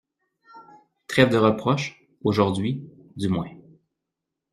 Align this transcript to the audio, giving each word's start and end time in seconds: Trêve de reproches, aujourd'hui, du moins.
Trêve 1.05 1.29
de 1.29 1.37
reproches, 1.37 2.07
aujourd'hui, 2.23 2.81
du 3.17 3.27
moins. 3.27 3.51